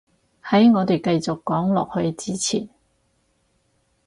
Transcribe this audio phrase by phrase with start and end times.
[0.43, 2.67] 喺我哋繼續講落去之前